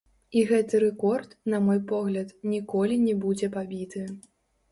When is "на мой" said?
1.53-1.79